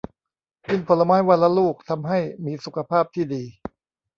[0.67, 3.43] กินผลไม้วันละลูกทำให้มีสุขภาพที่ดี